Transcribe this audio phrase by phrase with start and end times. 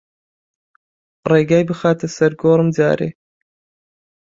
[1.31, 3.09] ڕێگای بخاتە سەر گۆڕم جارێ